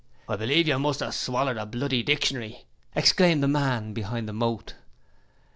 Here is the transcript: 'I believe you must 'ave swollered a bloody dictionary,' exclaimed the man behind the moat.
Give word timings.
'I 0.27 0.37
believe 0.37 0.67
you 0.67 0.79
must 0.79 1.03
'ave 1.03 1.11
swollered 1.11 1.57
a 1.57 1.65
bloody 1.67 2.01
dictionary,' 2.01 2.65
exclaimed 2.95 3.43
the 3.43 3.47
man 3.47 3.93
behind 3.93 4.27
the 4.27 4.33
moat. 4.33 4.73